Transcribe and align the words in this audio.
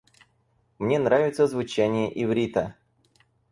Мне 0.79 0.97
нравится 0.97 1.45
звучание 1.45 2.09
иврита. 2.23 2.73